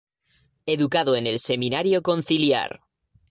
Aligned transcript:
Educado 0.65 1.15
en 1.15 1.27
el 1.27 1.37
Seminario 1.37 2.01
Conciliar. 2.01 2.81